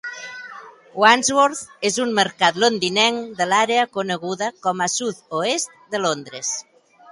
Wandsworth 1.01 1.61
és 1.89 1.99
un 2.05 2.15
mercat 2.21 2.57
londinenc 2.65 3.29
de 3.43 3.49
l'àrea 3.51 3.85
coneguda 3.99 4.51
com 4.67 4.83
a 4.87 4.91
Sud-oest 4.97 5.79
de 5.95 6.05
Londres. 6.05 6.55